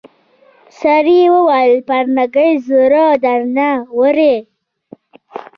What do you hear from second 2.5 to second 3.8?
زړه درنه